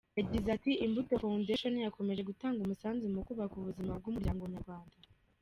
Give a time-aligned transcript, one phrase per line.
[0.19, 4.95] Yagize ati “Imbuto Foundation yakomeje gutanga umusanzu mu kubaka ubuzima bw’umuryango Nyarwanda.